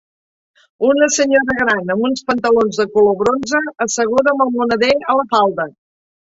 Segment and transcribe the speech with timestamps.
[0.87, 5.31] Una senyora gran amb uns pantalons de color bronze asseguda amb el moneder a la
[5.39, 5.71] falda